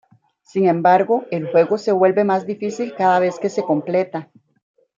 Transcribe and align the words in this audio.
Sin 0.41 0.67
embargo, 0.67 1.25
el 1.29 1.51
juego 1.51 1.77
se 1.77 1.91
vuelve 1.91 2.23
más 2.23 2.47
difícil 2.47 2.95
cada 2.95 3.19
vez 3.19 3.37
que 3.37 3.49
se 3.51 3.61
completa. 3.61 4.31